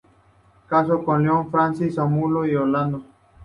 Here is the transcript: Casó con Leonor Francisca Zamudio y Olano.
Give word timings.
Casó 0.67 1.03
con 1.05 1.21
Leonor 1.21 1.51
Francisca 1.51 2.01
Zamudio 2.01 2.43
y 2.47 2.55
Olano. 2.55 3.05